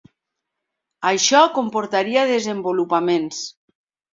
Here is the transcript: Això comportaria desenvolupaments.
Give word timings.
Això 1.09 1.43
comportaria 1.57 2.25
desenvolupaments. 2.33 3.47